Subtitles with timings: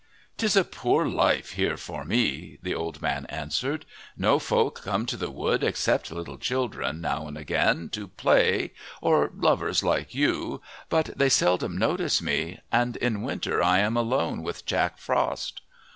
[0.37, 3.85] "'Tis a poor life here for me," the old man answered.
[4.17, 9.29] "No folk come to the wood, except little children, now and again, to play, or
[9.35, 10.59] lovers like you.
[10.89, 12.61] But they seldom notice me.
[12.71, 15.61] And in winter I am alone with Jack Frost!